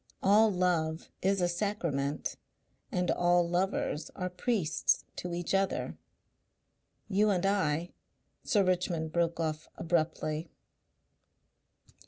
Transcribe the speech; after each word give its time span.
All 0.23 0.51
love 0.51 1.11
is 1.21 1.41
a 1.41 1.47
sacrament 1.47 2.35
and 2.91 3.11
all 3.11 3.47
lovers 3.47 4.09
are 4.15 4.31
priests 4.31 5.05
to 5.17 5.31
each 5.31 5.53
other. 5.53 5.95
You 7.07 7.29
and 7.29 7.45
I" 7.45 7.91
Sir 8.43 8.63
Richmond 8.63 9.11
broke 9.11 9.39
off 9.39 9.69
abruptly. 9.75 10.49